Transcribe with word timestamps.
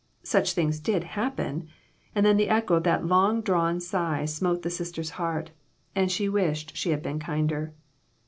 Such 0.23 0.53
things 0.53 0.79
did 0.79 1.03
happen, 1.03 1.67
and 2.15 2.25
then 2.25 2.35
the 2.35 2.49
echo 2.49 2.73
of 2.77 2.83
that 2.85 3.05
long 3.05 3.41
drawn 3.43 3.79
sigh 3.79 4.25
smote 4.25 4.63
the 4.63 4.71
sister's 4.71 5.11
heart 5.11 5.51
and 5.95 6.11
she 6.11 6.27
wished 6.27 6.75
she 6.75 6.89
had 6.89 7.03
been 7.03 7.19
kinder. 7.19 7.75